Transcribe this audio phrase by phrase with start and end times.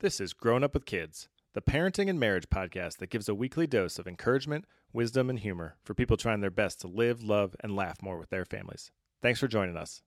[0.00, 3.66] This is Grown Up with Kids, the parenting and marriage podcast that gives a weekly
[3.66, 4.64] dose of encouragement,
[4.94, 8.30] wisdom, and humor for people trying their best to live, love, and laugh more with
[8.30, 8.92] their families.
[9.20, 10.00] Thanks for joining us.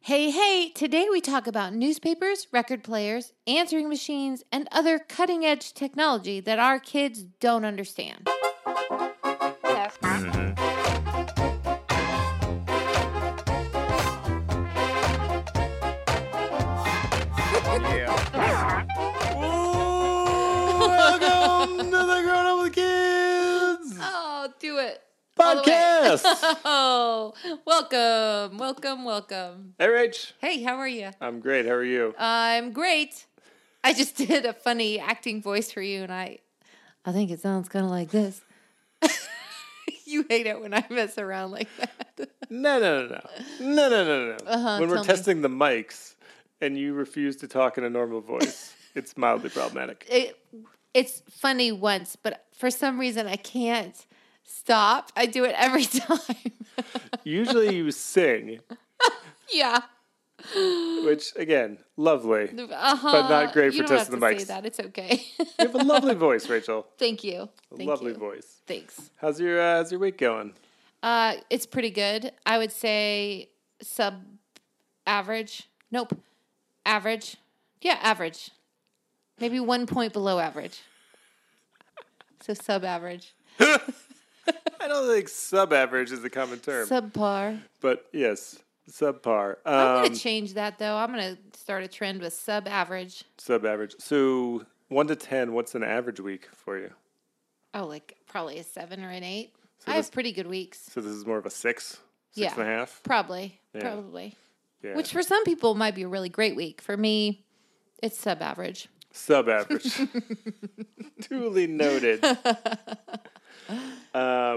[0.00, 5.74] Hey, hey, today we talk about newspapers, record players, answering machines, and other cutting edge
[5.74, 8.26] technology that our kids don't understand.
[25.56, 26.58] Podcast.
[26.64, 27.32] Oh,
[27.64, 29.74] welcome, welcome, welcome.
[29.78, 30.32] hey, Rach.
[30.40, 31.10] Hey, how are you?
[31.20, 31.64] I'm great.
[31.66, 32.14] How are you?
[32.18, 33.26] I'm great.
[33.82, 36.38] I just did a funny acting voice for you, and I,
[37.04, 38.42] I think it sounds kind of like this.
[40.04, 42.28] you hate it when I mess around like that.
[42.50, 43.20] No, no, no,
[43.60, 44.36] no, no, no, no, no.
[44.46, 45.08] Uh-huh, when we're tell me.
[45.08, 46.14] testing the mics
[46.60, 50.06] and you refuse to talk in a normal voice, it's mildly problematic.
[50.10, 50.38] it
[50.92, 54.04] it's funny once, but for some reason I can't
[54.48, 55.12] stop.
[55.16, 56.18] I do it every time.
[57.24, 58.60] Usually you sing,
[59.52, 59.82] yeah.
[61.04, 62.48] which again, lovely.
[62.48, 63.12] Uh-huh.
[63.12, 64.38] But not great you for testing the to mics.
[64.40, 64.66] Say that.
[64.66, 65.26] It's okay.
[65.38, 66.86] You have a lovely voice, Rachel.
[66.98, 67.48] Thank you.
[67.76, 68.18] Thank lovely you.
[68.18, 68.62] voice.
[68.66, 69.10] Thanks.
[69.16, 70.54] How's your uh, How's your week going?
[71.02, 72.32] Uh, it's pretty good.
[72.46, 74.22] I would say sub
[75.06, 75.68] average.
[75.90, 76.18] Nope.
[76.86, 77.36] Average.
[77.80, 78.50] Yeah, average.
[79.40, 80.80] Maybe one point below average.
[82.40, 83.34] So sub average.
[84.80, 87.60] I don't think sub-average is a common term, Subpar.
[87.80, 88.58] but yes,
[88.90, 89.56] subpar.
[89.66, 90.96] I'm Um, gonna change that though.
[90.96, 93.24] I'm gonna start a trend with sub average.
[93.38, 93.96] sub-average.
[93.98, 96.90] So one to ten, what's an average week for you?
[97.74, 99.52] Oh, like probably a seven or an eight.
[99.84, 100.80] So I have pretty good weeks.
[100.90, 101.98] So this is more of a six, six
[102.34, 102.52] Yeah.
[102.54, 103.00] and a half.
[103.04, 103.60] Probably.
[103.74, 103.80] Yeah.
[103.82, 104.36] Probably.
[104.82, 106.80] Yeah, Which for some people might be a really great week.
[106.80, 107.44] For me,
[108.02, 108.88] it's sub average.
[109.12, 109.92] sub-average.
[111.28, 112.24] Duly noted.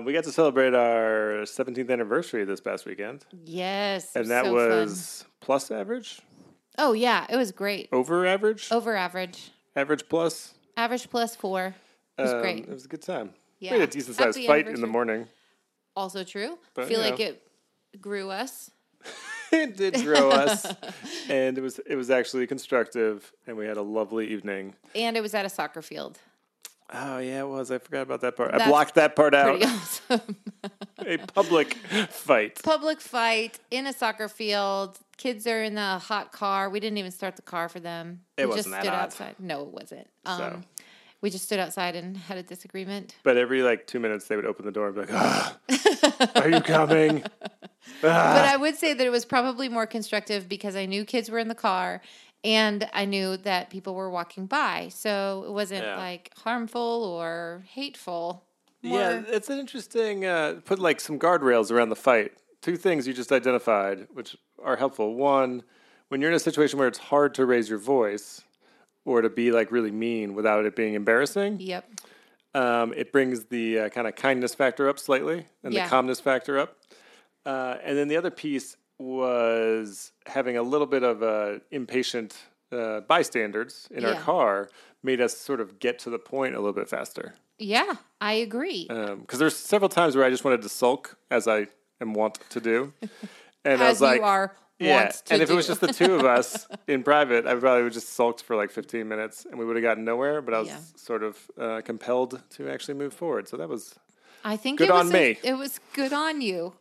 [0.02, 4.15] Uh, we got to celebrate our 17th anniversary this past weekend, Yes.
[4.15, 6.21] and that so was plus average.
[6.77, 7.89] Oh yeah, it was great.
[7.92, 9.52] over average, Over average.
[9.76, 10.53] average plus.
[10.77, 11.76] Average plus four.
[12.17, 12.59] It was Um, great.
[12.64, 13.33] It was a good time.
[13.59, 13.73] Yeah.
[13.73, 15.27] We had a decent sized fight in the morning.
[15.95, 16.58] Also true.
[16.73, 17.26] But, Feel like know.
[17.26, 17.47] it
[18.02, 18.71] grew us.
[19.52, 20.65] it did grow us,
[21.30, 24.73] and it was it was actually constructive, and we had a lovely evening.
[24.95, 26.20] And it was at a soccer field.
[26.93, 27.71] Oh yeah, it was.
[27.71, 28.53] I forgot about that part.
[28.53, 29.57] I blocked that part out.
[29.59, 30.35] Pretty awesome.
[31.05, 31.73] a public
[32.09, 32.61] fight.
[32.63, 34.99] Public fight in a soccer field.
[35.17, 36.69] Kids are in the hot car.
[36.69, 38.21] We didn't even start the car for them.
[38.37, 39.03] It we wasn't just that stood hot.
[39.03, 39.35] outside.
[39.39, 40.07] No, it wasn't.
[40.25, 40.61] Um, So.
[41.21, 43.15] We just stood outside and had a disagreement.
[43.21, 45.55] But every like two minutes, they would open the door and be like, ah,
[46.35, 47.23] "Are you coming?"
[48.02, 48.52] But Ah.
[48.53, 51.47] I would say that it was probably more constructive because I knew kids were in
[51.47, 52.02] the car
[52.43, 54.89] and I knew that people were walking by.
[54.89, 55.97] So it wasn't Yeah.
[55.97, 58.43] like harmful or hateful.
[58.81, 60.25] Yeah, it's an interesting.
[60.25, 62.31] Uh, put like some guardrails around the fight.
[62.61, 65.13] Two things you just identified, which are helpful.
[65.15, 65.63] One,
[66.09, 68.41] when you're in a situation where it's hard to raise your voice
[69.05, 71.85] or to be like really mean without it being embarrassing, Yep.
[72.55, 75.83] um, it brings the uh, kind of kindness factor up slightly and Yeah.
[75.85, 76.77] the calmness factor up.
[77.45, 82.38] Uh, and then the other piece was having a little bit of uh, impatient
[82.72, 84.70] uh, bystanders in our car
[85.04, 87.34] made us sort of get to the point a little bit faster.
[87.60, 88.88] Yeah, I agree.
[88.88, 91.67] Because there's several times where I just wanted to sulk, as I
[92.00, 92.94] am wont to do.
[93.64, 95.12] And I As was like, you are yeah.
[95.30, 98.10] And if it was just the two of us in private, I probably would just
[98.10, 100.42] sulked for like 15 minutes and we would have gotten nowhere.
[100.42, 100.80] But I was Yeah.
[100.95, 103.48] sort of uh, compelled to actually move forward.
[103.48, 103.94] So that was
[104.44, 105.38] I think Good it was on a- me.
[105.44, 106.73] it was good on you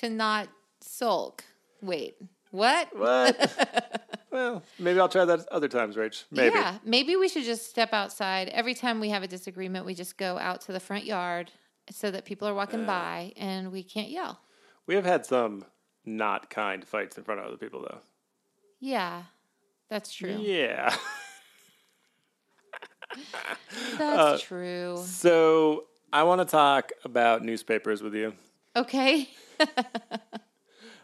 [0.00, 0.48] to not
[0.80, 1.44] sulk.
[1.84, 2.16] Wait,
[2.50, 2.88] what?
[2.96, 4.10] what?
[4.30, 6.24] well, maybe I'll try that other times, Rach.
[6.30, 6.54] Maybe.
[6.54, 8.48] Yeah, maybe we should just step outside.
[8.48, 11.50] Every time we have a disagreement, we just go out to the front yard
[11.90, 14.40] so that people are walking by and we can't yell.
[14.86, 15.66] We have had some
[16.06, 17.98] not kind fights in front of other people, though.
[18.80, 19.24] Yeah,
[19.90, 20.38] that's true.
[20.40, 20.94] Yeah.
[23.98, 24.96] That's Uh, true.
[25.04, 28.34] so I want to talk about newspapers with you.
[28.74, 29.28] Okay.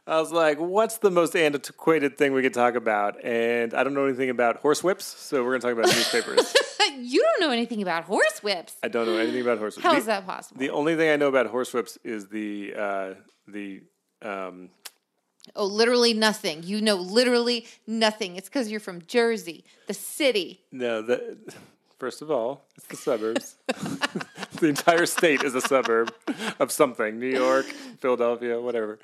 [0.06, 3.24] I was like, what's the most antiquated thing we could talk about?
[3.24, 6.54] And I don't know anything about horsewhips, so we're going to talk about newspapers.
[6.98, 8.76] you don't know anything about horse whips.
[8.82, 9.82] I don't know anything about horsewhips.
[9.82, 10.58] How the, is that possible?
[10.58, 13.14] The only thing I know about horsewhips is the uh,
[13.46, 13.82] the
[14.22, 14.70] um,
[15.54, 16.62] oh, literally nothing.
[16.62, 18.36] You know literally nothing.
[18.36, 20.62] It's because you're from Jersey, the city.
[20.72, 21.38] no the
[21.98, 23.56] first of all, it's the suburbs.
[24.60, 26.14] the entire state is a suburb
[26.58, 27.18] of something.
[27.18, 27.66] New York,
[28.00, 28.98] Philadelphia, whatever.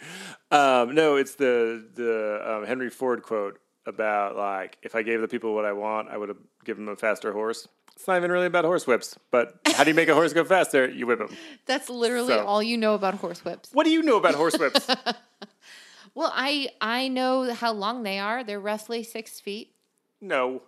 [0.50, 3.58] Um, no, it's the the um, Henry Ford quote.
[3.86, 6.94] about like if I gave the people what I want, I would have given them
[6.94, 7.66] a faster horse.
[7.94, 10.44] It's not even really about horse whips, but how do you make a horse go
[10.44, 10.86] faster?
[10.88, 11.34] You whip them.
[11.64, 13.70] That's literally So- all you know about horse whips.
[13.72, 14.86] What do you know about horse whips?
[16.14, 18.42] Well, I I know how long they are.
[18.42, 19.72] They're roughly six feet.
[20.22, 20.62] no,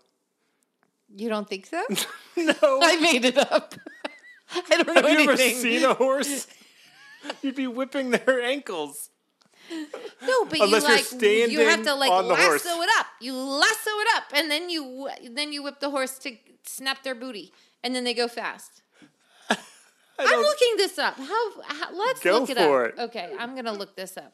[1.16, 1.82] You don't think so?
[2.36, 2.52] no.
[2.62, 3.74] I made it up.
[4.70, 6.46] I don't know Have you ever seen a horse?
[7.42, 9.10] You'd be whipping their ankles.
[9.70, 12.64] no, but Unless you you're you have to standing like on the lasso horse.
[12.66, 13.06] it up.
[13.20, 17.14] You lasso it up, and then you then you whip the horse to snap their
[17.14, 17.52] booty,
[17.84, 18.82] and then they go fast.
[19.50, 21.16] I'm looking this up.
[21.18, 22.92] How, how let's Go look it for up.
[22.94, 23.00] it.
[23.02, 24.32] Okay, I'm gonna look this up.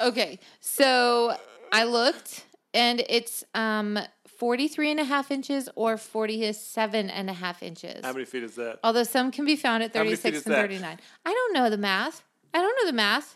[0.00, 1.36] Okay, so
[1.70, 2.44] I looked,
[2.74, 3.98] and it's um
[4.38, 8.04] 43 and a half inches or 47 and a half inches.
[8.04, 8.78] How many feet is that?
[8.84, 10.60] Although some can be found at How many feet 36 is and that?
[10.62, 10.98] 39.
[11.26, 12.22] I don't know the math.
[12.54, 13.34] I don't know the math.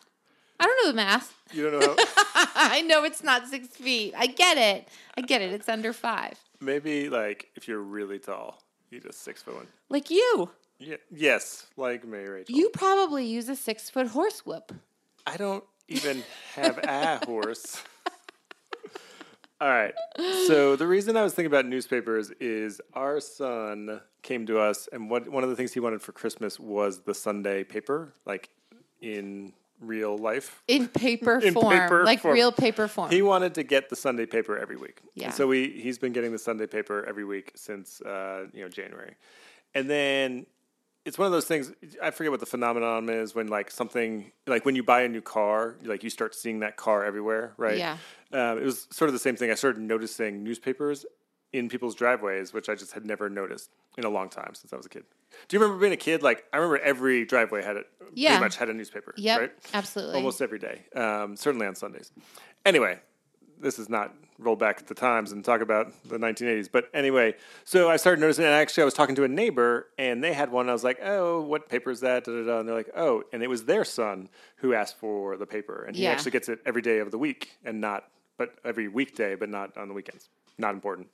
[0.60, 1.34] I don't know the math.
[1.52, 1.96] You don't know
[2.34, 2.46] how.
[2.54, 4.14] I know it's not six feet.
[4.16, 4.88] I get it.
[5.16, 5.52] I get it.
[5.52, 6.38] It's under five.
[6.60, 9.66] Maybe like if you're really tall, you're just six foot one.
[9.88, 10.50] Like you.
[10.78, 12.54] Yeah, yes, like me, Rachel.
[12.56, 14.72] You probably use a six foot horse whip.
[15.26, 16.22] I don't even
[16.54, 17.82] have a horse.
[19.62, 19.94] All right.
[20.48, 25.08] So the reason I was thinking about newspapers is our son came to us, and
[25.08, 28.48] what one of the things he wanted for Christmas was the Sunday paper, like
[29.00, 30.64] in real life.
[30.66, 31.78] In paper In form.
[31.78, 32.34] paper like form.
[32.34, 33.10] real paper form.
[33.10, 35.00] He wanted to get the Sunday paper every week.
[35.14, 35.26] Yeah.
[35.26, 38.68] And so we he's been getting the Sunday paper every week since uh, you know
[38.68, 39.14] January,
[39.76, 40.46] and then
[41.04, 41.72] it's one of those things.
[42.02, 45.20] I forget what the phenomenon is when like something like when you buy a new
[45.22, 47.76] car, like you start seeing that car everywhere, right?
[47.78, 47.96] Yeah.
[48.32, 49.50] Um, it was sort of the same thing.
[49.50, 51.04] I started noticing newspapers
[51.52, 54.76] in people's driveways, which I just had never noticed in a long time since I
[54.76, 55.04] was a kid.
[55.48, 56.22] Do you remember being a kid?
[56.22, 57.86] Like I remember every driveway had it.
[58.14, 58.30] Yeah.
[58.30, 59.12] Pretty much had a newspaper.
[59.16, 59.52] Yep, Right.
[59.74, 60.14] absolutely.
[60.16, 60.82] Almost every day.
[60.94, 62.12] Um, certainly on Sundays.
[62.64, 63.00] Anyway,
[63.62, 66.68] this is not roll back at the times and talk about the 1980s.
[66.70, 70.22] But anyway, so I started noticing, and actually, I was talking to a neighbor, and
[70.22, 70.68] they had one.
[70.68, 72.58] I was like, "Oh, what paper is that?" Da, da, da.
[72.58, 75.94] And they're like, "Oh," and it was their son who asked for the paper, and
[75.96, 76.10] he Yeah.
[76.10, 79.76] actually gets it every day of the week, and not, but every weekday, but not
[79.76, 80.28] on the weekends.
[80.58, 81.08] Not important.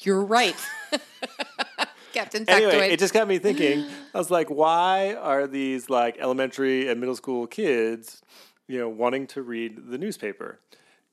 [0.00, 0.56] You're right.
[2.12, 2.54] Captain Factoid.
[2.72, 3.84] Anyway, it just got me thinking.
[4.14, 8.22] I was like, why are these like elementary and middle school kids,
[8.66, 10.58] you know, wanting to read the newspaper?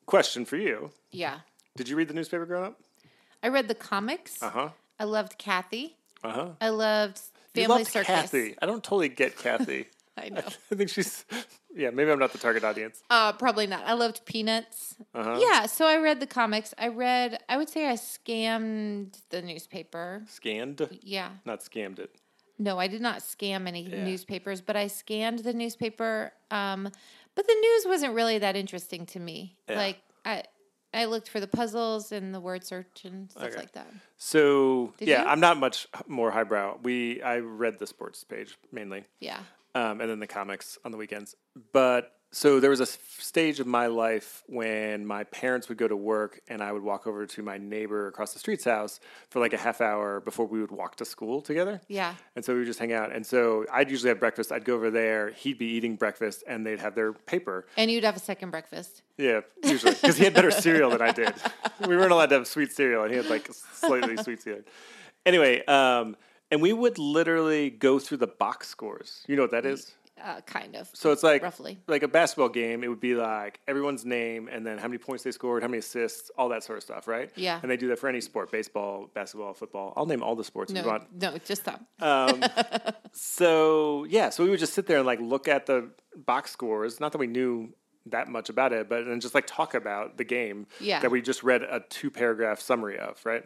[0.06, 1.40] Question for you: yeah.
[1.76, 2.80] Did you read the newspaper growing up?
[3.44, 4.42] I read the comics.
[4.42, 4.70] Uh huh.
[5.00, 5.98] I loved Cathy.
[6.24, 6.50] Uh huh.
[6.62, 7.20] I loved
[7.54, 8.08] You Family loved Circus.
[8.08, 8.56] Cathy.
[8.62, 9.88] I don't totally get Cathy.
[10.18, 10.42] I know.
[10.72, 11.26] I think she's.
[11.76, 13.02] Yeah, maybe I'm not the target audience.
[13.10, 13.84] Uh, probably not.
[13.86, 14.96] I loved Peanuts.
[15.14, 15.38] Uh-huh.
[15.42, 16.74] Yeah, so I read the comics.
[16.78, 17.40] I read.
[17.50, 20.24] I would say I scammed the newspaper.
[20.30, 21.32] Scanned, Yeah.
[21.44, 22.16] not scammed it.
[22.58, 24.06] No, I did not scam any Yeah.
[24.06, 26.32] newspapers, but I scanned the newspaper.
[26.50, 26.90] Um,
[27.36, 29.58] but the news wasn't really that interesting to me.
[29.70, 29.78] Yeah.
[29.78, 30.44] Like I,
[30.94, 33.58] I looked for the puzzles and the word search and stuff Okay.
[33.58, 33.88] like that.
[34.18, 35.28] So Did yeah, you?
[35.28, 36.80] I'm not much more highbrow.
[36.84, 39.04] We I read the sports page mainly.
[39.20, 39.40] Yeah.
[39.76, 41.36] um, and then the comics on the weekends.
[41.74, 45.96] But so there was a stage of my life when my parents would go to
[45.96, 49.00] work and I would walk over to my neighbor across the street's house
[49.30, 51.80] for like a half hour before we would walk to school together.
[51.88, 52.14] Yeah.
[52.36, 53.16] And so we would just hang out.
[53.16, 54.52] And so I'd usually have breakfast.
[54.52, 55.30] I'd go over there.
[55.30, 57.68] He'd be eating breakfast and they'd have their paper.
[57.78, 59.04] And you'd have a second breakfast.
[59.18, 59.94] Yeah, usually.
[59.94, 61.34] Because he had better cereal than I did.
[61.88, 64.64] We weren't allowed to have sweet cereal and he had like slightly sweet cereal.
[65.26, 66.18] Anyway, um,
[66.52, 69.24] and we would literally go through the box scores.
[69.26, 69.94] You know what that is?
[70.24, 70.90] Uh, kind of.
[70.94, 71.78] So it's like Roughly.
[71.88, 72.84] like a basketball game.
[72.84, 75.80] It would be like everyone's name and then how many points they scored, how many
[75.80, 77.30] assists, all that sort of stuff, right?
[77.36, 77.60] Yeah.
[77.62, 79.92] And they do that for any sport: baseball, basketball, football.
[79.98, 81.04] I'll name all the sports if you No, want.
[81.22, 81.82] no, just stop.
[82.00, 82.42] Um,
[83.12, 87.00] so yeah, so we would just sit there and like look at the box scores.
[87.00, 87.74] Not that we knew
[88.08, 91.00] that much about it, but then just like talk about the game Yeah.
[91.00, 93.44] that we just read a two paragraph summary of, right?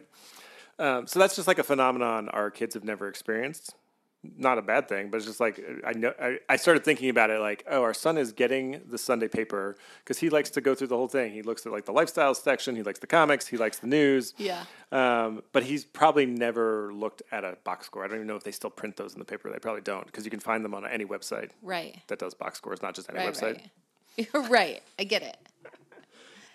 [0.78, 3.74] Um, so that's just like a phenomenon our kids have never experienced.
[4.22, 6.12] Not a bad thing, but it's just like I know.
[6.20, 9.76] I, I started thinking about it, like, oh, our son is getting the Sunday paper
[10.04, 11.32] because he likes to go through the whole thing.
[11.32, 14.34] He looks at like the lifestyle section, he likes the comics, he likes the news.
[14.36, 14.64] Yeah.
[14.92, 18.04] Um, but he's probably never looked at a box score.
[18.04, 19.50] I don't even know if they still print those in the paper.
[19.50, 21.96] They probably don't because you can find them on any website Right.
[22.08, 23.32] that does box scores, not just any Right.
[23.32, 23.56] website.
[24.18, 24.28] Right.
[24.34, 24.82] You're right.
[24.98, 25.38] I get it.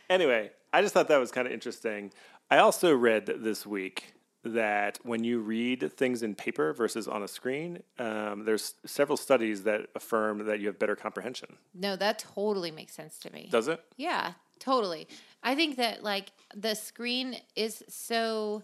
[0.10, 2.12] Anyway, I just thought that was kind of interesting.
[2.51, 4.13] I also read this week
[4.45, 9.63] that when you read things in paper versus on a screen, um, there's several studies
[9.63, 11.57] that affirm that you have better comprehension.
[11.73, 13.49] No, that totally makes sense to me.
[13.51, 13.81] Does it?
[13.97, 15.07] Yeah, totally.
[15.43, 18.63] I think that like the screen is so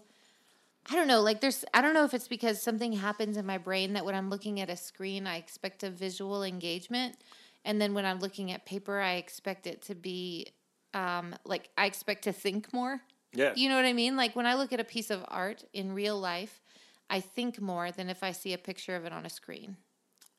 [0.90, 3.58] I don't know, like there's I don't know if it's because something happens in my
[3.58, 7.16] brain that when I'm looking at a screen I expect a visual engagement
[7.64, 10.48] and then when I'm looking at paper I expect it to be
[10.94, 13.00] um, like I expect to think more.
[13.34, 13.52] Yeah.
[13.54, 14.16] You know what I mean?
[14.16, 16.62] Like when I look at a piece of art in real life,
[17.10, 19.76] I think more than if I see a picture of it on a screen.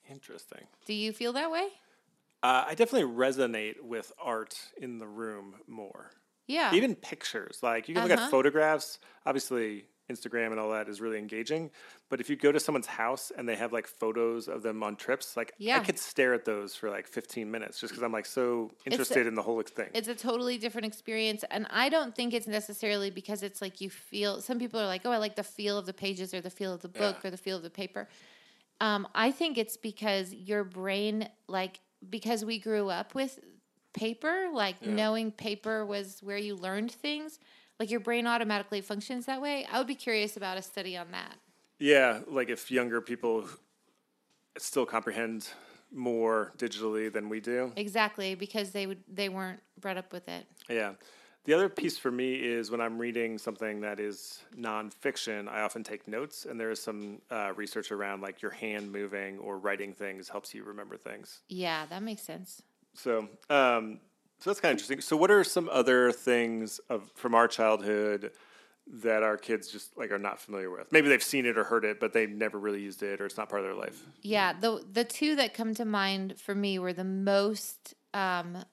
[0.10, 0.68] Interesting.
[0.86, 1.70] Do you feel that way?
[2.42, 6.12] Uh, I definitely resonate with art in the room more.
[6.48, 6.74] Yeah.
[6.76, 7.60] Even pictures.
[7.64, 8.26] Like you can look Uh-huh.
[8.26, 9.00] at photographs.
[9.26, 11.72] Obviously, Instagram and all that is really engaging.
[12.10, 14.96] But if you go to someone's house and they have like photos of them on
[14.98, 18.26] trips, like I could stare at those for like 15 minutes just because I'm like
[18.26, 19.90] so interested in the whole thing.
[19.94, 23.90] it's a totally different experience and i don't think it's necessarily because it's like you
[23.90, 26.50] feel some people are like oh i like the feel of the pages or the
[26.50, 27.28] feel of the book Yeah.
[27.28, 28.10] or the feel of the paper
[28.82, 31.80] um, i think it's because your brain like
[32.10, 33.40] because we grew up with
[33.94, 37.40] paper like knowing paper was where you learned things
[37.80, 41.12] like your brain automatically functions that way i would be curious about a study on
[41.12, 41.36] that
[41.80, 43.48] Yeah, like if younger people
[44.58, 45.50] still comprehend
[45.92, 47.72] more digitally than we do.
[47.76, 50.94] exactly because they would they weren't brought up with it Yeah.
[51.46, 55.84] The other piece for me is when I'm reading something that is nonfiction, I often
[55.84, 59.94] take notes, and there is some uh, research around like your hand moving or writing
[59.94, 61.42] things helps you remember things.
[61.50, 62.62] yeah that makes sense
[62.96, 64.00] So, um,
[64.44, 65.00] so that's kind of interesting.
[65.00, 68.32] So, what are some other things of from our childhood
[68.86, 70.92] that our kids just like are not familiar with?
[70.92, 73.38] Maybe they've seen it or heard it, but they've never really used it, or it's
[73.38, 74.04] not part of their life.
[74.22, 78.66] Yeah, the the two that come to mind for me were the most um,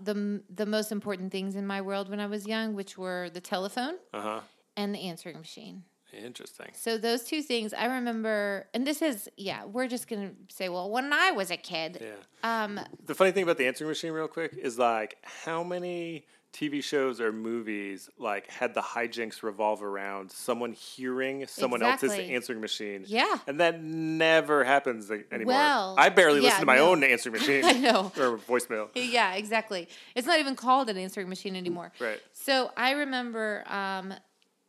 [0.00, 3.40] the the most important things in my world when I was young, which were the
[3.40, 4.40] telephone Uh huh.
[4.76, 5.84] and the answering machine.
[6.12, 6.68] Interesting.
[6.74, 10.90] So those two things I remember, and this is yeah, we're just gonna say, well,
[10.90, 12.64] when I was a kid, Yeah.
[12.64, 16.84] um, The funny thing about the answering machine, real quick, is like how many TV
[16.84, 23.04] shows or movies like had the hijinks revolve around someone hearing someone else's answering machine.
[23.06, 23.38] Yeah.
[23.46, 25.54] and that never happens anymore.
[25.54, 26.90] Well, I barely yeah, listen to my no.
[26.90, 27.64] own answering machine.
[27.64, 28.12] I know.
[28.18, 28.88] or voicemail.
[28.94, 29.88] yeah, exactly.
[30.14, 31.90] It's not even called an answering machine anymore.
[31.98, 32.20] Right.
[32.34, 34.12] So I remember um,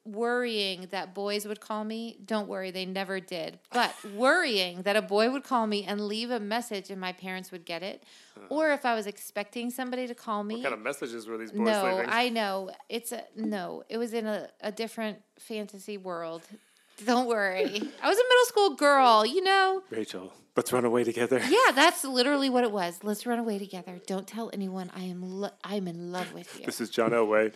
[0.06, 2.18] worrying that boys would call me.
[2.26, 3.60] Don't worry, they never did.
[3.72, 7.52] But worrying that a boy would call me and leave a message and my parents
[7.52, 8.04] would get it.
[8.50, 10.56] Or if I was expecting somebody to call me.
[10.56, 12.10] What kind of messages were these boys no, leaving?
[12.10, 12.72] I know.
[12.90, 13.84] It's a no.
[13.90, 16.44] It was in a, a different fantasy world.
[17.06, 17.66] Don't worry.
[17.66, 19.82] I was a middle school girl, you know.
[19.90, 21.42] Rachel, let's run away together.
[21.50, 23.00] Yeah, that's literally what it was.
[23.04, 24.00] Let's run away together.
[24.06, 26.66] Don't tell anyone I am lo- I'm in love with you.
[26.66, 27.52] This is John Elway.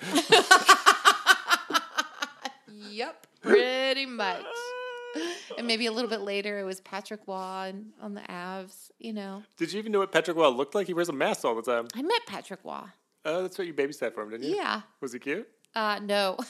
[2.92, 4.46] Yep, pretty much.
[5.58, 8.92] And maybe a little bit later, it was Patrick Roy and- on the Avs.
[9.00, 10.86] You know, Did you even know what Patrick Roy looked like?
[10.86, 11.88] He wears a mask all the time.
[11.96, 12.82] I met Patrick Roy.
[13.26, 14.56] Oh, that's what you babysat for him, didn't you?
[14.58, 14.82] Yeah.
[15.02, 15.48] Was he cute?
[15.74, 16.38] Uh, no,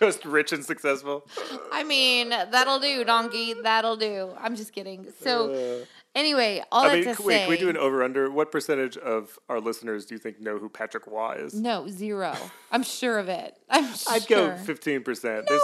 [0.00, 1.26] Just rich and successful.
[1.70, 3.54] I mean that'll do, donkey.
[3.54, 4.30] That'll do.
[4.40, 5.06] I'm just kidding.
[5.22, 5.52] So
[5.82, 5.84] Uh,
[6.16, 8.28] anyway, all I that mean, to c- say, wait, can we do an over under?
[8.30, 11.54] What percentage of our listeners do you think know who Patrick Roy is?
[11.54, 12.34] no zero.
[12.72, 13.56] I'm sure of it.
[13.70, 14.48] I'm I'd sure.
[14.50, 15.46] go fifteen percent.
[15.48, 15.56] No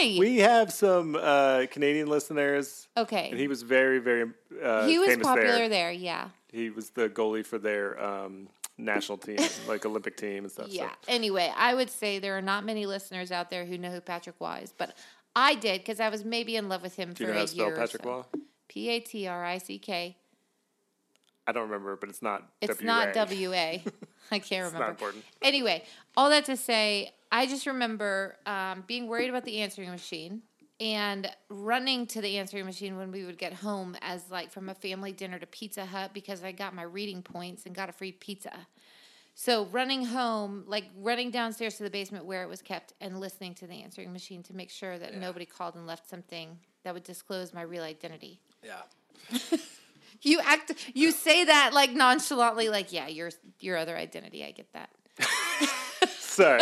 [0.00, 0.18] way.
[0.18, 3.30] We have some uh, Canadian listeners, okay.
[3.30, 4.30] and he was very, very
[4.62, 5.68] uh, he was popular there.
[5.68, 5.92] there.
[5.92, 6.28] Yeah.
[6.52, 9.38] He was the goalie for their um, national team,
[9.68, 10.66] like Olympic team and stuff.
[10.66, 10.90] so- Yeah.
[11.06, 14.34] Anyway, I would say there are not many listeners out there who know who Patrick
[14.40, 14.96] Roy is, but
[15.36, 17.44] I did because I was maybe in love with him Do for you know how
[17.44, 17.76] a to spell year.
[17.76, 18.10] Patrick or so.
[18.10, 18.42] Roy?
[18.70, 20.16] P A T R I C K.
[21.46, 22.48] I don't remember, but it's not.
[22.60, 22.86] It's W-A.
[22.86, 23.82] not W A.
[24.30, 24.90] I can't It's not remember.
[24.90, 25.24] important.
[25.42, 25.82] Anyway,
[26.16, 30.42] all that to say, I just remember um, being worried about the answering machine
[30.78, 34.74] and running to the answering machine when we would get home as like from a
[34.74, 38.12] family dinner to Pizza Hut because I got my reading points and got a free
[38.12, 38.52] pizza.
[39.34, 43.54] So running home, like running downstairs to the basement where it was kept and listening
[43.56, 47.04] to the answering machine to make sure that nobody called and left something that would
[47.04, 48.40] disclose my real identity.
[48.62, 49.38] Yeah.
[50.22, 54.70] You act you say that like nonchalantly like yeah, your your other identity, I get
[54.74, 54.90] that.
[56.08, 56.58] Sorry.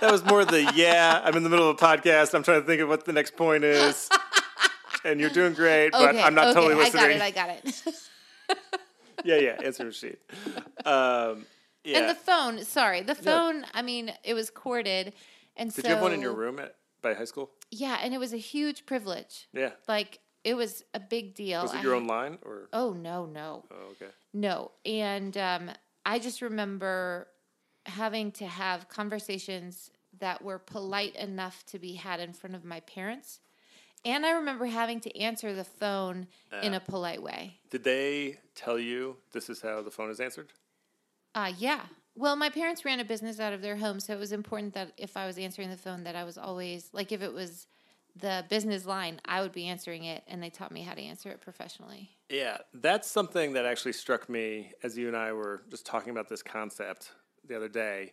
[0.00, 2.34] that was more the yeah, I'm in the middle of a podcast.
[2.34, 4.08] I'm trying to think of what the next point is.
[5.04, 7.22] And you're doing great, but I'm not okay, totally listening.
[7.22, 7.82] I got it.
[7.86, 8.58] I got it.
[9.24, 10.16] yeah, yeah, answer machine.
[10.84, 11.46] Um,
[11.84, 11.98] yeah.
[11.98, 12.64] And the phone.
[12.64, 13.64] Sorry, the phone.
[13.72, 15.12] I mean, it was corded,
[15.56, 17.52] and Did so you have one in your room at by high school?
[17.70, 19.46] Yeah, and it was a huge privilege.
[19.52, 19.70] Yeah.
[19.86, 21.62] Like it was a big deal.
[21.62, 22.68] Was it your had- own line or?
[22.72, 24.12] Oh no, no, Oh, okay.
[24.32, 24.70] no.
[24.84, 25.70] And um,
[26.06, 27.26] I just remember
[27.84, 32.80] having to have conversations that were polite enough to be had in front of my
[32.80, 33.40] parents.
[34.04, 36.28] And I remember having to answer the phone
[36.62, 37.58] in a polite way.
[37.70, 40.52] Did they tell you this is how the phone is answered?
[41.34, 41.80] Uh, yeah.
[42.14, 44.92] Well, my parents ran a business out of their home, so it was important that
[44.96, 47.66] if I was answering the phone, that I was always like, if it was
[48.18, 51.28] the business line, I would be answering it, and they taught me how to answer
[51.30, 52.10] it professionally.
[52.30, 56.28] Yeah, that's something that actually struck me as you and I were just talking about
[56.28, 57.12] this concept
[57.46, 58.12] the other day.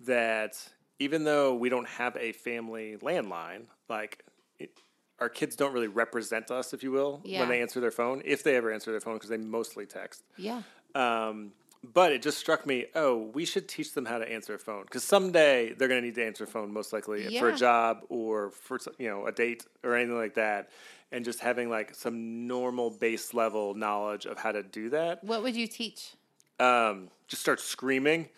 [0.00, 0.56] That
[0.98, 4.24] even though we don't have a family landline, like
[4.58, 4.70] it,
[5.18, 7.40] our kids don't really represent us, if you will, Yeah.
[7.40, 10.22] when they answer their phone, if they ever answer their phone, because they mostly text.
[10.38, 10.62] Yeah.
[10.94, 14.58] Um, but it just struck me, oh, we should teach them how to answer a
[14.58, 17.56] phone because someday they're going to need to answer a phone, most likely for a
[17.56, 20.70] job or for you know a date or anything like that.
[21.12, 25.24] And just having like some normal base level knowledge of how to do that.
[25.24, 26.12] What would you teach?
[26.60, 28.28] Um, just start screaming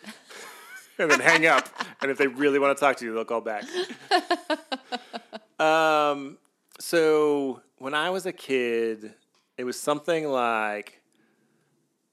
[0.97, 1.69] and then hang up.
[2.01, 3.65] And if they really want to talk to you, they'll call back.
[5.59, 6.37] um,
[6.79, 9.13] so when I was a kid,
[9.57, 11.02] it was something like,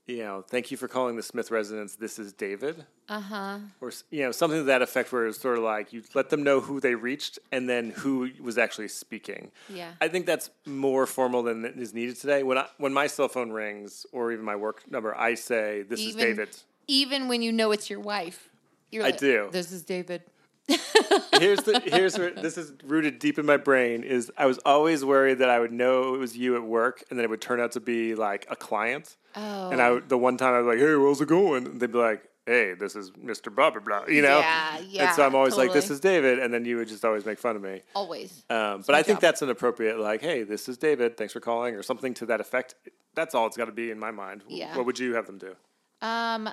[0.06, 1.94] you know, thank you for calling the Smith residence.
[1.94, 2.84] This is David.
[3.08, 3.58] Uh huh.
[3.80, 6.42] Or, you know, something to that effect where it's sort of like you let them
[6.42, 9.50] know who they reached and then who was actually speaking.
[9.68, 9.92] Yeah.
[10.00, 12.42] I think that's more formal than is needed today.
[12.42, 16.00] When I, when my cell phone rings or even my work number, I say, this
[16.00, 16.50] is David.
[16.86, 18.48] Even when you know it's your wife,
[18.90, 19.48] you're I like, do.
[19.52, 20.22] This is David.
[21.38, 25.04] here's the here's where this is rooted deep in my brain is I was always
[25.04, 27.60] worried that I would know it was you at work and then it would turn
[27.60, 29.16] out to be like a client.
[29.34, 29.70] Oh.
[29.70, 31.98] And I the one time I was like, "Hey, where's it going?" And they'd be
[31.98, 33.54] like, "Hey, this is Mr.
[33.54, 34.38] Blah blah blah," you know.
[34.38, 35.06] Yeah, yeah.
[35.06, 35.94] And so I'm always like, "This totally.
[35.94, 37.82] is David," and then you would just always make fun of me.
[37.94, 38.44] Always.
[38.50, 39.22] Um, but I think job.
[39.22, 41.16] that's an appropriate like, "Hey, this is David.
[41.16, 42.74] Thanks for calling," or something to that effect.
[43.14, 44.42] That's all it's got to be in my mind.
[44.48, 44.76] Yeah.
[44.76, 45.54] What would you have them do?
[46.02, 46.48] Um,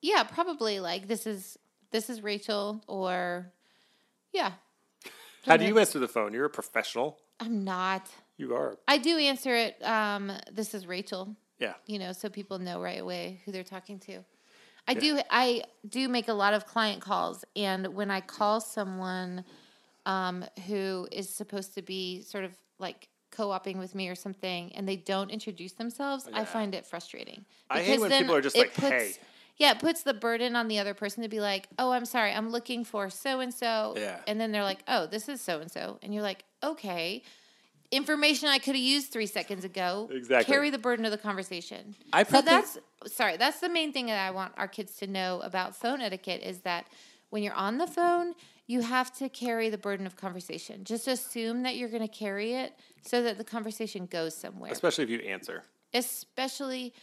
[0.00, 1.58] yeah, probably like this is
[1.90, 3.52] this is Rachel or
[4.32, 4.52] yeah.
[5.46, 6.32] How do you answer the phone?
[6.32, 7.18] You're a professional.
[7.40, 8.08] I'm not.
[8.36, 8.78] You are.
[8.86, 9.82] I do answer it.
[9.84, 11.36] Um, this is Rachel.
[11.62, 11.74] Yeah.
[11.86, 14.24] You know, so people know right away who they're talking to.
[14.88, 15.20] I do.
[15.30, 19.44] I do make a lot of client calls, and when I call someone
[20.06, 24.88] um, who is supposed to be sort of like co-oping with me or something, and
[24.88, 27.44] they don't introduce themselves, I find it frustrating.
[27.70, 29.14] I hate Because when people are just it like, puts- "Hey."
[29.58, 32.32] Yeah, it puts the burden on the other person to be like, "Oh, I'm sorry,
[32.32, 34.18] I'm looking for so and so," Yeah.
[34.26, 37.22] and then they're like, "Oh, this is so and so," and you're like, "Okay."
[37.92, 40.08] Information I could have used three seconds ago.
[40.10, 40.52] Exactly.
[40.52, 41.94] Carry the burden of the conversation.
[42.12, 43.36] I so that's sorry.
[43.36, 46.60] That's the main thing that I want our kids to know about phone etiquette is
[46.60, 46.86] that
[47.28, 48.34] when you're on the phone,
[48.66, 50.84] you have to carry the burden of conversation.
[50.84, 54.72] Just assume that you're going to carry it so that the conversation goes somewhere.
[54.72, 55.62] Especially if you answer.
[55.92, 56.94] Especially,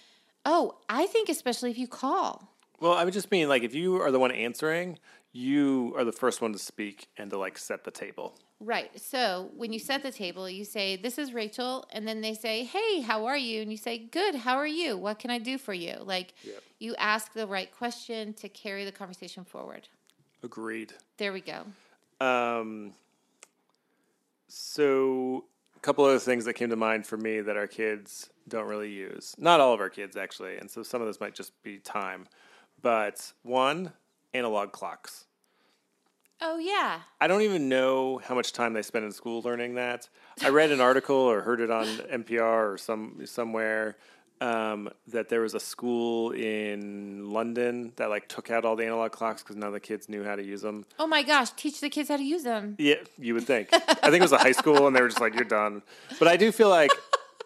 [0.45, 2.52] oh, I think especially if you call.
[2.80, 4.97] Well, I would just mean like if you are the one answering,
[5.32, 8.36] you are the first one to speak and to like set the table.
[8.62, 9.00] Right.
[9.00, 11.88] So when you set the table, you say, This is Rachel.
[11.91, 13.62] And then they say, Hey, how are you?
[13.62, 14.36] And you say, Good.
[14.36, 14.98] How are you?
[14.98, 15.95] What can I do for you?
[16.02, 16.63] Like Yep.
[16.80, 19.88] you ask the right question to carry the conversation forward.
[20.43, 20.93] Agreed.
[21.17, 21.63] There we go.
[22.26, 22.93] Um,
[24.50, 25.45] so
[25.76, 28.91] a couple other things that came to mind for me that our kids don't really
[28.91, 29.36] use.
[29.38, 32.28] Not all of our kids actually, and so some of this might just be time.
[32.82, 33.93] But one,
[34.34, 35.26] analog clocks.
[36.41, 37.02] Oh, yeah.
[37.19, 40.08] I don't even know how much time they spend in school learning that.
[40.41, 43.97] I read an article or heard it on NPR or some somewhere
[44.41, 49.12] um, that there was a school in London that like took out all the analog
[49.12, 50.86] clocks because none of the kids knew how to use them.
[50.97, 51.49] Oh my gosh.
[51.52, 52.75] Teach the kids how to use them.
[52.80, 53.69] Yeah, you would think.
[53.73, 53.78] I
[54.10, 55.82] think it was a high school, and they were just like, "You're done."
[56.19, 56.91] But I do feel like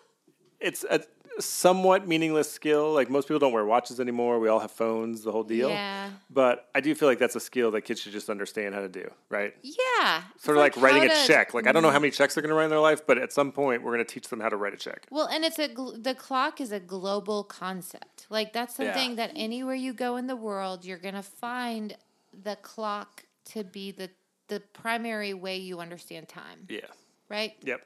[0.59, 1.01] it's a
[1.39, 2.93] somewhat meaningless skill.
[2.93, 4.39] Like most people don't wear watches anymore.
[4.39, 5.23] We all have phones.
[5.23, 5.69] The whole deal.
[5.69, 6.09] Yeah.
[6.29, 8.89] But I do feel like that's a skill that kids should just understand how to
[8.89, 9.09] do.
[9.29, 9.55] Right.
[9.61, 10.23] Yeah.
[10.37, 11.53] Sort of like, writing a to- check.
[11.53, 12.03] Like I don't know how mm-hmm.
[12.03, 14.05] many checks they're going to write in their life, but at some point we're going
[14.05, 15.07] to teach them how to write a check.
[15.09, 18.27] Well, and it's a gl- the clock is a global concept.
[18.29, 18.93] Like that's Yeah.
[18.93, 21.95] something that anywhere you go in the world, you're gonna find
[22.43, 24.09] the clock to be the
[24.47, 26.65] the primary way you understand time.
[26.67, 26.81] Yeah.
[27.29, 27.55] Right?
[27.63, 27.81] Yep.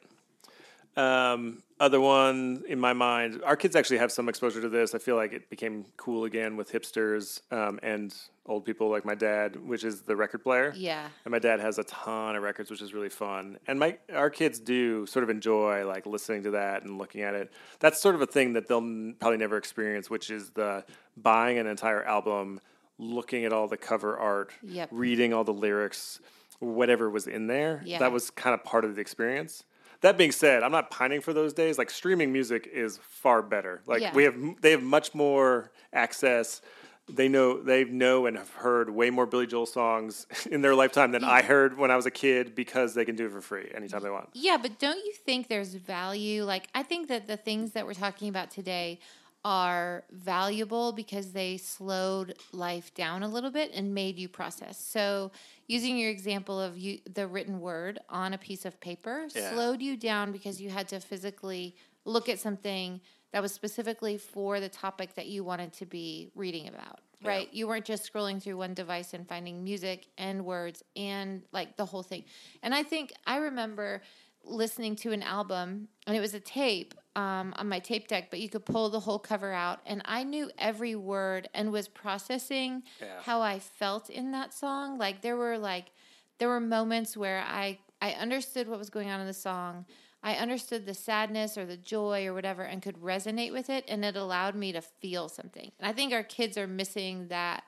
[0.97, 4.95] Um, other one in my mind, our kids actually have some exposure to this.
[4.95, 8.15] I feel like it became cool again with hipsters um, and
[8.47, 10.73] old people like my dad, which is the record player.
[10.75, 11.07] Yeah.
[11.23, 13.59] And my dad has a ton of records, which is really fun.
[13.67, 17.35] And my our kids do sort of enjoy like listening to that and looking at
[17.35, 17.53] it.
[17.79, 20.83] That's sort of a thing that they'll probably never experience, which is the
[21.15, 22.59] buying an entire album,
[22.97, 24.89] looking at all the cover art, Yep.
[24.91, 26.19] reading all the lyrics,
[26.59, 27.83] whatever was in there.
[27.85, 27.99] Yeah.
[27.99, 29.63] That was kind of part of the experience.
[30.01, 31.77] That being said, I'm not pining for those days.
[31.77, 33.81] Like streaming music is far better.
[33.87, 34.13] Like Yeah.
[34.13, 36.61] we have, they have much more access.
[37.09, 41.11] They know they know and have heard way more Billy Joel songs in their lifetime
[41.13, 43.71] than I heard when I was a kid because they can do it for free
[43.73, 44.29] anytime they want.
[44.33, 46.43] Yeah, but don't you think there's value?
[46.43, 48.99] Like, I think that the things that we're talking about today
[49.47, 54.77] are valuable because they slowed life down a little bit and made you process.
[54.77, 55.31] So,
[55.67, 59.53] using your example of you, the written word on a piece of paper Yeah.
[59.53, 62.99] slowed you down because you had to physically look at something
[63.31, 66.99] that was specifically for the topic that you wanted to be reading about.
[67.23, 67.51] Right?
[67.53, 71.85] You weren't just scrolling through one device and finding music and words and like the
[71.85, 72.25] whole thing.
[72.61, 74.01] And I think I remember
[74.47, 78.39] listening to an album and it was a tape um, on my tape deck, but
[78.39, 79.79] you could pull the whole cover out.
[79.85, 83.21] And I knew every word and was processing Yeah.
[83.21, 84.97] how I felt in that song.
[84.97, 85.91] Like there were like
[86.37, 89.85] there were moments where I I understood what was going on in the song.
[90.23, 94.03] I understood the sadness or the joy or whatever and could resonate with it and
[94.05, 95.71] it allowed me to feel something.
[95.79, 97.63] And I think our kids are missing that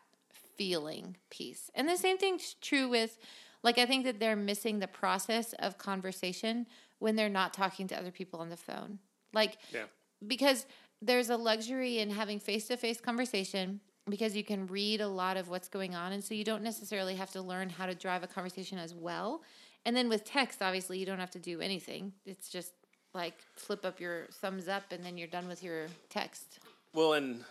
[0.57, 1.71] feeling piece.
[1.73, 3.17] And the same thing's true with
[3.63, 6.65] like I think that they're missing the process of conversation
[6.99, 8.99] when they're not talking to other people on the phone.
[9.33, 9.85] Like Yeah.
[10.27, 10.65] because
[11.01, 15.69] there's a luxury in having face-to-face conversation because you can read a lot of what's
[15.69, 18.77] going on and so you don't necessarily have to learn how to drive a conversation
[18.77, 19.43] as well.
[19.85, 22.13] And then with text obviously you don't have to do anything.
[22.25, 22.73] It's just
[23.13, 26.59] like flip up your thumbs up and then you're done with your text.
[26.93, 27.43] Well, and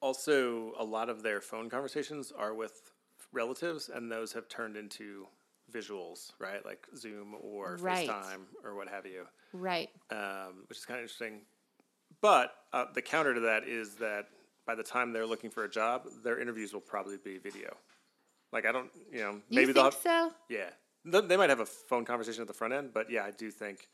[0.00, 2.92] also a lot of their phone conversations are with
[3.32, 5.26] relatives, and those have turned into
[5.72, 6.64] visuals, right?
[6.64, 8.08] Like Zoom or Right.
[8.08, 9.90] FaceTime or what have you, Right.
[10.10, 11.42] um, which is kind of interesting.
[12.20, 14.26] But uh, the counter to that is that
[14.66, 17.76] by the time they're looking for a job, their interviews will probably be video.
[18.52, 20.32] Like I don't, you know, You maybe they'll think have, so?
[20.48, 20.70] yeah,
[21.10, 23.50] Th- they might have a phone conversation at the front end, but yeah, I do
[23.50, 23.88] think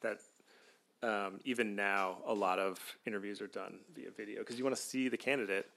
[0.00, 0.20] that
[1.02, 4.82] um, even now a lot of interviews are done via video because you want to
[4.82, 5.68] see the candidate,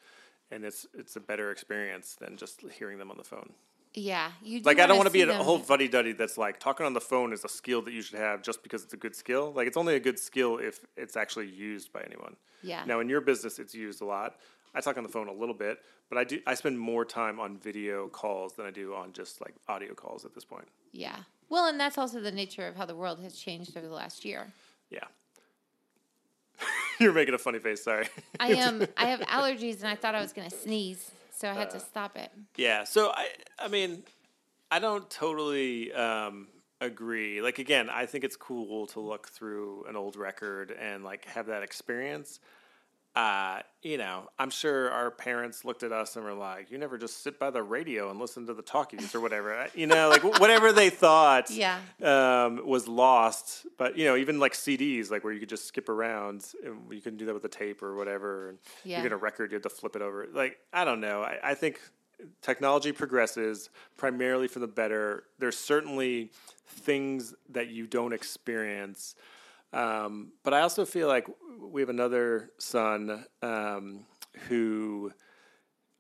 [0.52, 3.52] and it's it's a better experience than just hearing them on the phone.
[3.94, 6.60] Yeah, you do Like I don't want to be a whole fuddy duddy that's like
[6.60, 8.98] talking on the phone is a skill that you should have just because it's a
[8.98, 9.52] good skill.
[9.52, 12.36] Like it's only a good skill if it's actually used by anyone.
[12.62, 12.84] Yeah.
[12.86, 14.36] Now in your business, it's used a lot.
[14.76, 17.40] I talk on the phone a little bit, but I do I spend more time
[17.40, 20.68] on video calls than I do on just like audio calls at this point.
[20.92, 21.18] Yeah.
[21.50, 24.24] Well, and that's also the nature of how the world has changed over the last
[24.24, 24.54] year.
[24.92, 25.06] Yeah.
[27.00, 27.84] You're making a funny face.
[27.84, 28.08] Sorry.
[28.40, 28.86] I am.
[28.98, 31.72] I have allergies, and I thought I was going to sneeze, so I had Uh.
[31.72, 32.32] to stop it.
[32.58, 32.84] Yeah.
[32.84, 34.04] So I, I mean,
[34.72, 36.48] I don't totally um,
[36.82, 37.42] agree.
[37.42, 41.48] Like again, I think it's cool to look through an old record and like have
[41.48, 42.40] that experience.
[43.16, 46.98] Uh, you know, I'm sure our parents looked at us and were like, "You never
[46.98, 50.24] just sit by the radio and listen to the talkies or whatever." You know, like
[50.40, 51.80] whatever they thought Yeah.
[52.04, 53.66] um, was lost.
[53.78, 57.02] But you know, even like CDs, like where you could just skip around, and you
[57.02, 58.50] couldn't do that with the tape or whatever.
[58.50, 58.98] And Yeah.
[58.98, 60.28] you get a record, you had to flip it over.
[60.32, 61.24] Like I don't know.
[61.24, 61.80] I, I think
[62.42, 65.24] technology progresses primarily for the better.
[65.40, 66.32] There's certainly
[66.68, 69.16] things that you don't experience.
[69.74, 71.28] Um, but I also feel like
[71.62, 74.06] we have another son um,
[74.48, 75.12] who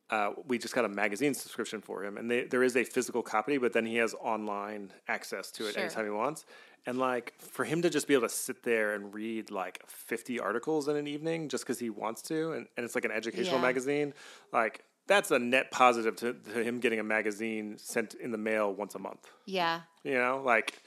[0.09, 3.21] uh, we just got a magazine subscription for him, and they, there is a physical
[3.21, 5.83] copy, but then he has online access to it Sure.
[5.83, 6.45] anytime he wants.
[6.87, 10.39] And like for him to just be able to sit there and read like 50
[10.39, 13.57] articles in an evening just because he wants to, and, and it's like an educational
[13.57, 13.61] Yeah.
[13.61, 14.13] magazine,
[14.51, 18.73] like that's a net positive to, to him getting a magazine sent in the mail
[18.73, 19.27] once a month.
[19.45, 19.81] Yeah.
[20.03, 20.81] You know, like,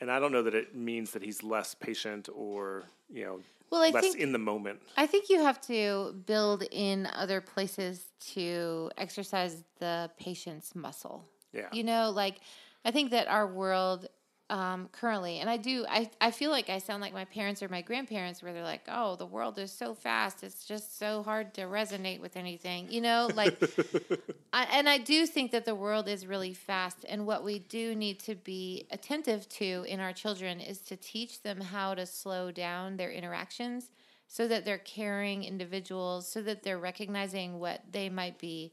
[0.00, 3.82] and I don't know that it means that he's less patient or you know Well,
[3.82, 4.80] I less think in the moment.
[4.96, 11.24] I think you have to build in other places to exercise the patience muscle.
[11.52, 11.68] Yeah.
[11.72, 12.36] You know, like
[12.84, 14.08] I think that our world
[14.48, 17.68] um, currently, and I do, I, I feel like I sound like my parents or
[17.68, 20.44] my grandparents where they're like, oh, the world is so fast.
[20.44, 22.86] It's just so hard to resonate with anything.
[22.90, 23.60] You know, like,
[24.52, 27.04] I, and I do think that the world is really fast.
[27.08, 31.42] And what we do need to be attentive to in our children is to teach
[31.42, 33.90] them how to slow down their interactions
[34.28, 38.72] so that they're caring individuals, so that they're recognizing what they might be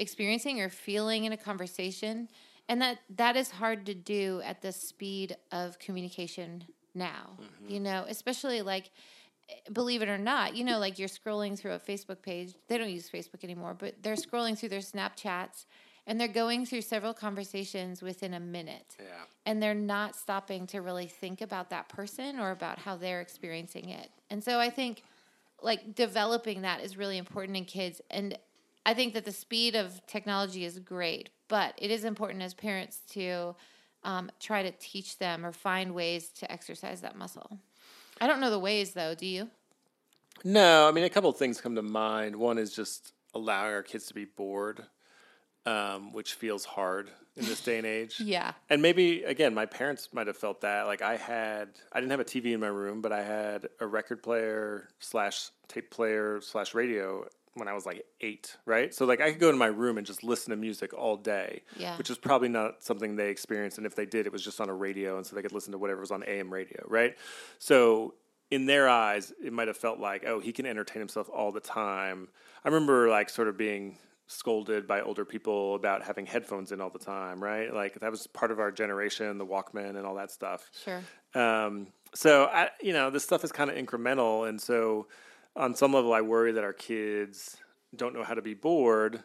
[0.00, 2.28] experiencing or feeling in a conversation
[2.68, 7.72] and that that is hard to do at the speed of communication now mm-hmm.
[7.72, 8.90] you know especially like
[9.72, 12.90] believe it or not you know like you're scrolling through a facebook page they don't
[12.90, 15.66] use facebook anymore but they're scrolling through their snapchats
[16.06, 19.06] and they're going through several conversations within a minute Yeah.
[19.46, 23.88] and they're not stopping to really think about that person or about how they're experiencing
[23.90, 24.10] it.
[24.30, 25.02] And so I think
[25.62, 28.38] like developing that is really important in kids and
[28.86, 33.00] I think that the speed of technology is great, but it is important as parents
[33.10, 33.54] to
[34.02, 37.58] um, try to teach them or find ways to exercise that muscle.
[38.20, 39.14] I don't know the ways though.
[39.14, 39.48] Do you?
[40.44, 42.36] No, I mean a couple of things come to mind.
[42.36, 44.84] One is just allowing our kids to be bored,
[45.66, 48.16] um, which feels hard in this day and age.
[48.20, 48.52] Yeah.
[48.70, 50.86] And maybe again, my parents might have felt that.
[50.86, 53.86] Like I had, I didn't have a TV in my room, but I had a
[53.86, 58.92] record player slash tape player slash radio when I was like eight, right?
[58.94, 61.62] So like I could go to my room and just listen to music all day,
[61.76, 61.96] Yeah.
[61.96, 63.78] which is probably not something they experienced.
[63.78, 65.72] And if they did, it was just on a radio, and so they could listen
[65.72, 67.16] to whatever was on AM radio, right?
[67.58, 68.14] So
[68.50, 71.60] in their eyes, it might have felt like, oh, he can entertain himself all the
[71.60, 72.28] time.
[72.64, 76.90] I remember like sort of being scolded by older people about having headphones in all
[76.90, 77.72] the time, right?
[77.74, 80.70] Like that was part of our generation, the Walkman and all that stuff.
[80.84, 81.02] Sure.
[81.40, 85.08] Um, so I, you know, this stuff is kind of incremental, and so
[85.56, 87.56] on some level, I worry that our kids
[87.94, 89.22] don't know how to be bored.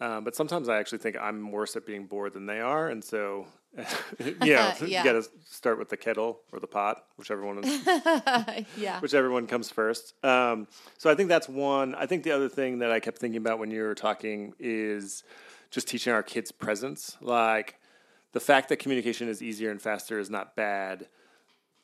[0.00, 3.02] Um, but sometimes I actually think I'm worse at being bored than they are, and
[3.02, 3.84] so you
[4.24, 4.74] know, Yeah.
[4.80, 7.84] you got to start with the kettle or the pot, whichever one is
[8.76, 9.00] yeah.
[9.00, 10.14] whichever one comes first.
[10.24, 11.96] Um, so I think that's one.
[11.96, 15.24] I think the other thing that I kept thinking about when you were talking is
[15.72, 17.16] just teaching our kids presence.
[17.20, 17.74] Like
[18.32, 21.08] the fact that communication is easier and faster is not bad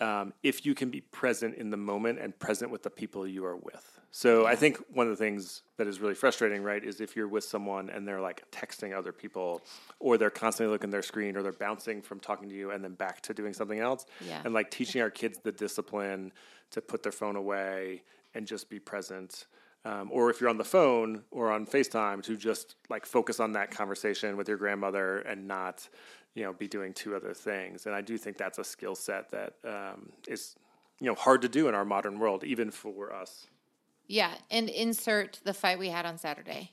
[0.05, 3.45] um, if you can be present in the moment and present with the people you
[3.47, 4.01] are with.
[4.11, 7.27] So I think one of the things that is really frustrating, right, is if you're
[7.27, 9.62] with someone and they're like texting other people,
[9.99, 12.85] or they're constantly looking at their screen, or they're bouncing from talking to you and
[12.85, 14.07] then back to doing something else.
[14.29, 14.43] Yeah.
[14.45, 16.33] And like teaching our kids the discipline
[16.71, 18.03] to put their phone away
[18.35, 19.47] and just be present.
[19.87, 23.53] Um, or if you're on the phone or on FaceTime, to just like focus on
[23.53, 25.87] that conversation with your grandmother and not,
[26.35, 27.85] you know, be doing two other things.
[27.87, 30.57] And I do think that's a skill set that um, is,
[31.01, 33.47] you know, hard to do in our modern world, even for us.
[34.07, 34.33] Yeah.
[34.51, 36.70] And insert the fight we had on Saturday.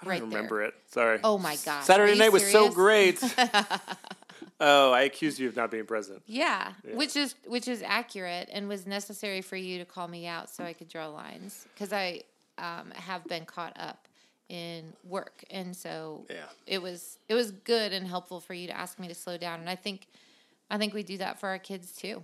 [0.00, 0.68] I don't Right remember there.
[0.68, 0.74] it.
[0.86, 1.20] Sorry.
[1.22, 1.84] Oh my gosh.
[1.84, 3.22] Saturday night was so great.
[4.62, 6.22] oh, I accuse you of not being present.
[6.26, 10.48] Yeah, which is which is accurate and was necessary for you to call me out
[10.48, 12.22] so I could draw lines because I
[12.58, 14.08] um, have been caught up
[14.48, 16.36] in work and so Yeah.
[16.66, 19.60] it was it was good and helpful for you to ask me to slow down
[19.60, 20.06] and I think
[20.70, 22.22] I think we do that for our kids too,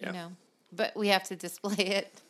[0.00, 0.06] Yeah.
[0.08, 0.32] you know,
[0.72, 2.20] but we have to display it.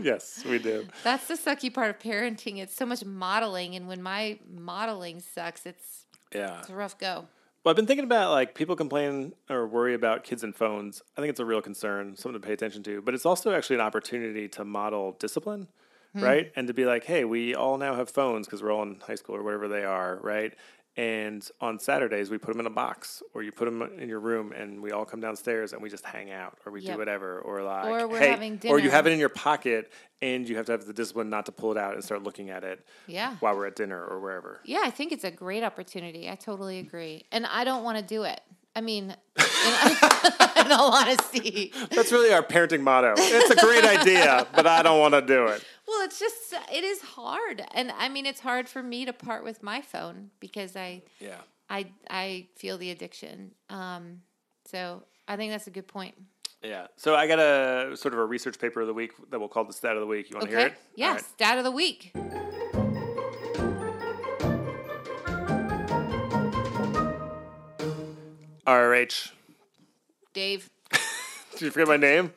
[0.00, 0.86] Yes, we do.
[1.04, 2.58] That's the sucky part of parenting.
[2.58, 6.58] It's so much modeling, and when my modeling sucks, it's Yeah.
[6.60, 7.28] it's a rough go.
[7.64, 11.00] Well, I've been thinking about like people complain or worry about kids and phones.
[11.16, 13.00] I think it's a real concern, something to pay attention to.
[13.00, 15.68] But it's also actually an opportunity to model discipline,
[16.12, 16.22] hmm.
[16.22, 16.52] right?
[16.56, 19.14] And to be like, hey, we all now have phones because we're all in high
[19.14, 20.52] school or whatever they are, right?
[20.96, 24.20] And on Saturdays, we put them in a box, or you put them in your
[24.20, 27.40] room, and we all come downstairs and we just hang out, or we do whatever,
[27.40, 30.56] or like, Or we're hey, having or you have it in your pocket, and you
[30.56, 32.86] have to have the discipline not to pull it out and start looking at it
[33.08, 33.36] Yeah.
[33.40, 34.60] while we're at dinner or wherever.
[34.64, 36.30] Yeah, I think it's a great opportunity.
[36.30, 37.24] I totally agree.
[37.32, 38.40] And I don't want to do it.
[38.76, 41.72] I mean, in, in all honesty.
[41.90, 43.14] That's really our parenting motto.
[43.16, 45.64] It's a great idea, but I don't want to do it.
[45.86, 47.62] Well, it's just, it is hard.
[47.72, 51.36] And I mean, it's hard for me to part with my phone because I, Yeah.
[51.70, 53.52] I, I feel the addiction.
[53.70, 54.22] Um,
[54.66, 56.14] so I think that's a good point.
[56.62, 56.86] Yeah.
[56.96, 59.64] So I got a sort of a research paper of the week that we'll call
[59.64, 60.30] the stat of the week.
[60.30, 60.74] You want to hear it?
[61.00, 61.24] All right.
[61.24, 62.12] Stat of the week.
[68.66, 69.30] RH.
[70.32, 70.70] Dave.
[71.52, 72.32] Did you forget my name?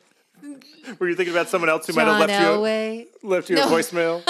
[0.98, 3.06] Were you thinking about someone else who might have John left you, Elway.
[3.22, 3.64] left you No.
[3.64, 4.22] a voicemail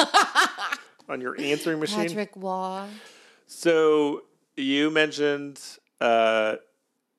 [1.09, 2.09] on your answering machine?
[2.09, 2.87] Patrick Roy.
[3.47, 4.23] So
[4.57, 5.61] you mentioned
[6.01, 6.57] uh,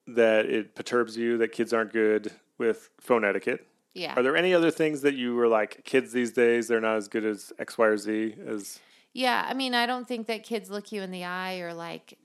[0.07, 3.65] that it perturbs you that kids aren't good with phone etiquette.
[3.93, 4.13] Yeah.
[4.17, 7.07] Are there any other things that you were like, kids these days, they're not as
[7.07, 8.79] good as X, Y, or Z as
[9.13, 12.17] Yeah, I mean, I don't think that kids look you in the eye or like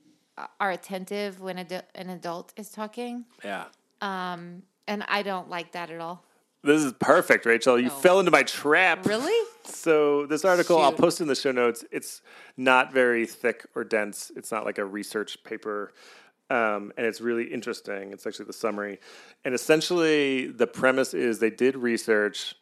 [0.59, 3.25] are attentive when adu- an adult is talking.
[3.43, 3.65] Yeah.
[4.01, 6.23] Um, and I don't like that at all.
[6.63, 7.77] This is perfect, Rachel.
[7.79, 7.93] You No.
[7.93, 9.05] fell into my trap.
[9.05, 9.47] Really?
[9.65, 11.85] So this article I'll post in the show notes.
[11.91, 12.21] It's
[12.57, 14.31] not very thick or dense.
[14.35, 15.93] It's not like a research paper.
[16.49, 18.11] Um, and it's really interesting.
[18.13, 18.99] It's actually the summary.
[19.43, 22.55] And essentially the premise is they did research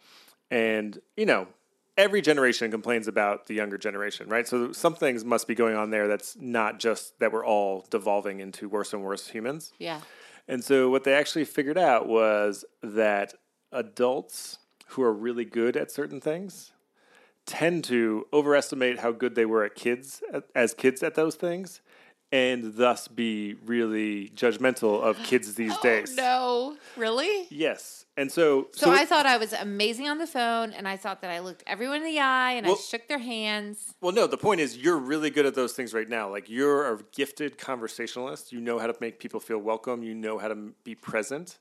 [0.52, 1.48] and, you know,
[1.98, 4.48] every generation complains about the younger generation, right?
[4.48, 8.40] So some things must be going on there that's not just that we're all devolving
[8.40, 9.74] into worse and worse humans.
[9.78, 10.02] Yeah.
[10.48, 13.34] And so what they actually figured out was that
[13.72, 16.72] adults who are really good at certain things
[17.46, 21.82] tend to overestimate how good they were at kids at, as kids at those things
[22.34, 26.18] and thus be really judgmental of kids these oh, days.
[26.20, 27.02] Oh, no.
[27.02, 27.46] Really?
[27.52, 28.06] Yes.
[28.18, 31.30] And so So, I thought I was amazing on the phone and I thought that
[31.30, 33.94] I looked everyone in the eye and Well- I shook their hands.
[34.02, 36.28] Well, no, the point is you're really good at those things right now.
[36.30, 38.52] Like you're a gifted conversationalist.
[38.52, 40.02] You know how to make people feel welcome.
[40.04, 41.60] You know how to m- be present.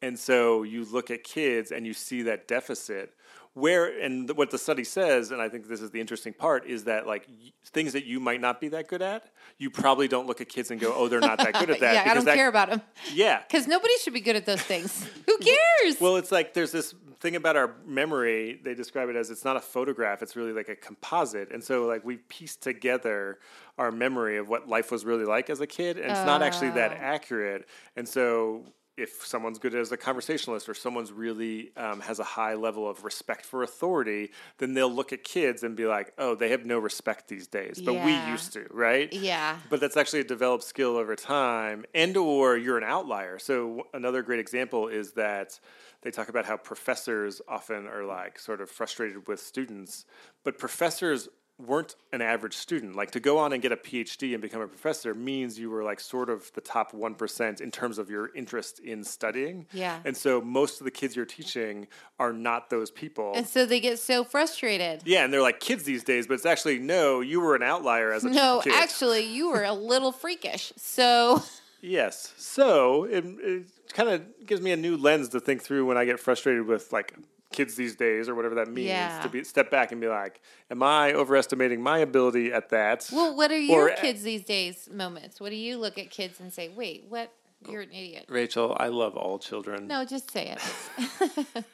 [0.00, 3.12] And so you look at kids and you see that deficit
[3.56, 6.66] where and th- what the study says and I think this is the interesting part
[6.66, 10.08] is that like y- things that you might not be that good at, you probably
[10.08, 12.14] don't look at kids and go, "Oh, they're not that good at that." yeah, I
[12.14, 12.82] don't that- care about them
[13.14, 13.40] Yeah.
[13.48, 15.08] because nobody should be good at those things.
[15.26, 15.98] Who cares?
[16.00, 19.56] Well, it's like there's this thing about our memory, they describe it as it's not
[19.56, 21.50] a photograph, it's really like a composite.
[21.50, 23.38] And so like we piece together
[23.78, 26.70] our memory of what life was really like as a kid, and it's not actually
[26.72, 26.96] that Oh.
[27.00, 27.66] accurate.
[27.96, 32.54] And so if someone's good as a conversationalist or someone's really um, has a high
[32.54, 36.48] level of respect for authority, then they'll look at kids and be like, "Oh, they
[36.50, 39.12] have no respect these days," but we used to, right?
[39.12, 39.58] Yeah.
[39.68, 44.22] but that's actually a developed skill over time and or you're an outlier so another
[44.22, 45.58] great example is that
[46.02, 50.04] they talk about how professors often are like sort of frustrated with students
[50.44, 51.28] but professors
[51.58, 54.68] weren't an average student like to go on and get a phd and become a
[54.68, 58.78] professor means you were like sort of the top 1% in terms of your interest
[58.80, 60.00] in studying Yeah.
[60.04, 61.86] and so most of the kids you're teaching
[62.18, 65.00] are not those people And so they get so frustrated.
[65.06, 68.12] yeah and they're like kids these days but it's actually no you were an outlier
[68.12, 70.72] as a No, kid actually, you were a little freakish.
[70.76, 71.42] So,
[71.80, 72.34] Yes.
[72.36, 76.04] So it, it kind of gives me a new lens to think through when I
[76.04, 77.14] get frustrated with like
[77.56, 79.20] kids these days or whatever that means Yeah.
[79.22, 80.40] to be step back and be like,
[80.70, 83.08] am I overestimating my ability at that?
[83.12, 85.40] well, what are your Or- kids these days moments?
[85.40, 87.32] What do you look at kids and say, wait, what?
[87.68, 88.26] You're an idiot.
[88.28, 89.86] Rachel, I love all children.
[89.88, 90.60] No, just say it.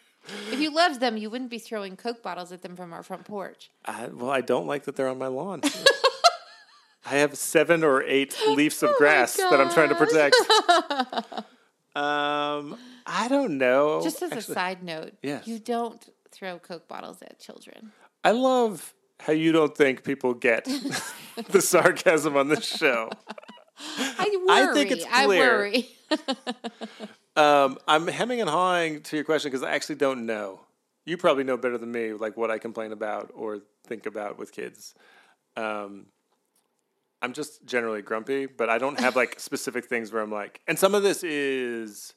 [0.53, 3.25] if you loved them, you wouldn't be throwing Coke bottles at them from our front
[3.25, 3.69] porch.
[3.85, 5.61] I, well, I don't like that they're on my lawn.
[7.05, 10.37] I have seven or eight leaves of Oh grass that I'm trying to protect.
[11.97, 14.01] um, I don't know.
[14.03, 15.47] Just as a side note, Yes.
[15.47, 17.93] you don't throw Coke bottles at children.
[18.25, 20.65] I love how you don't think people get
[21.51, 23.11] the sarcasm on this show.
[23.99, 24.71] I worry.
[24.71, 25.89] I think it's I worry.
[27.35, 30.61] Um, I'm hemming and hawing to your question because I actually don't know.
[31.07, 34.53] You probably know better than me, like what I complain about or think about with
[34.53, 34.95] kids.
[35.57, 36.09] Um,
[37.23, 40.79] I'm just generally grumpy, but I don't have like specific things where I'm like, and
[40.79, 42.13] some of this is,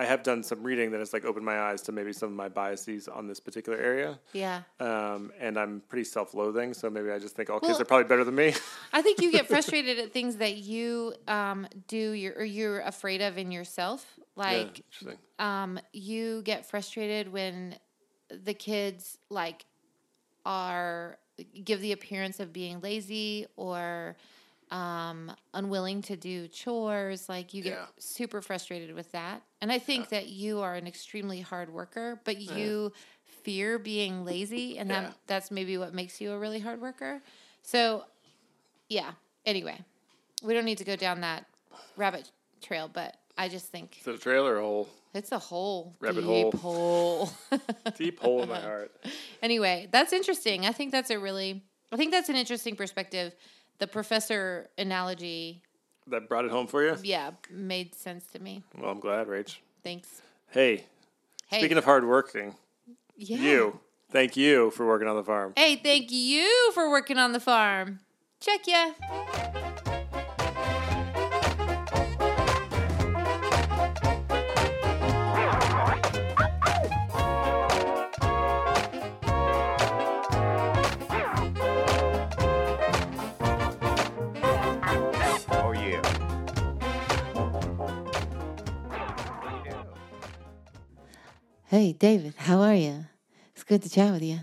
[0.00, 2.34] I have done some reading that has like opened my eyes to maybe some of
[2.34, 4.18] my biases on this particular area.
[4.32, 4.62] yeah.
[4.80, 8.24] Um, and I'm pretty self-loathing, so maybe I just think all kids are probably better
[8.24, 8.54] than me.
[8.94, 13.20] I think you get frustrated at things that you um, do you're, or you're afraid
[13.20, 14.18] of in yourself.
[14.36, 17.76] Like, yeah, um, you get frustrated when
[18.30, 19.66] the kids like
[20.46, 21.18] are
[21.62, 24.16] give the appearance of being lazy or
[24.70, 27.28] um, unwilling to do chores.
[27.28, 27.86] Like you get Yeah.
[27.98, 29.42] super frustrated with that.
[29.60, 32.92] And I think that you are an extremely hard worker, but you
[33.42, 37.20] fear being lazy, and that that's maybe what makes you a really hard worker.
[37.62, 38.04] So,
[38.88, 39.12] yeah.
[39.46, 39.78] Anyway,
[40.42, 41.46] we don't need to go down that
[41.96, 42.30] rabbit
[42.60, 44.88] trail, but I just think Is it a trailer hole?
[45.14, 47.30] it's a hole, Rabbit deep hole.
[47.96, 48.92] Deep hole in my heart.
[49.42, 50.64] anyway, that's interesting.
[50.66, 53.34] I think that's a really, I think that's an interesting perspective.
[53.80, 55.62] The professor analogy,
[56.06, 56.96] That brought it home for you?
[57.02, 58.62] yeah, made sense to me.
[58.78, 59.56] Well, I'm glad, Rach.
[59.82, 60.20] Thanks.
[60.50, 60.84] Hey,
[61.48, 62.54] Hey, speaking of hard working,
[63.16, 63.38] yeah.
[63.38, 63.80] you,
[64.12, 65.54] thank you for working on the farm.
[65.56, 68.00] Hey, thank you for working on the farm.
[68.38, 68.92] Check ya.
[91.70, 93.06] Hey, David, how are you?
[93.54, 94.40] It's good to chat with you.